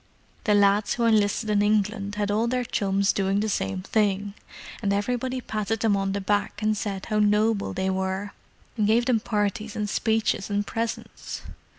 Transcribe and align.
The 0.45 0.55
lads 0.55 0.95
who 0.95 1.05
enlisted 1.05 1.51
in 1.51 1.61
England 1.61 2.15
had 2.15 2.31
all 2.31 2.47
their 2.47 2.63
chums 2.63 3.13
doing 3.13 3.39
the 3.39 3.47
same 3.47 3.83
thing, 3.83 4.33
and 4.81 4.91
everybody 4.91 5.41
patted 5.41 5.81
them 5.81 5.95
on 5.95 6.13
the 6.13 6.19
back 6.19 6.59
and 6.59 6.75
said 6.75 7.05
how 7.11 7.19
noble 7.19 7.71
they 7.71 7.91
were, 7.91 8.31
and 8.77 8.87
gave 8.87 9.05
them 9.05 9.19
parties 9.19 9.75
and 9.75 9.87
speeches 9.87 10.49
and 10.49 10.65
presents. 10.65 11.43